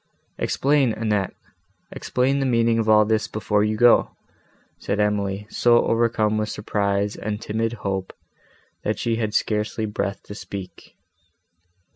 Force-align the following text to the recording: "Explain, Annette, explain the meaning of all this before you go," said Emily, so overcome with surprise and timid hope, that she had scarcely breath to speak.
"Explain, 0.39 0.93
Annette, 0.93 1.35
explain 1.91 2.39
the 2.39 2.45
meaning 2.47 2.79
of 2.79 2.89
all 2.89 3.05
this 3.05 3.27
before 3.27 3.63
you 3.63 3.77
go," 3.77 4.09
said 4.79 4.99
Emily, 4.99 5.45
so 5.51 5.85
overcome 5.85 6.39
with 6.39 6.49
surprise 6.49 7.15
and 7.15 7.39
timid 7.39 7.73
hope, 7.85 8.11
that 8.83 8.97
she 8.97 9.17
had 9.17 9.35
scarcely 9.35 9.85
breath 9.85 10.23
to 10.23 10.33
speak. 10.33 10.95